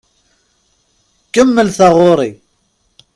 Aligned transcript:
Kemmel 1.33 1.69
taɣuṛi! 1.77 2.31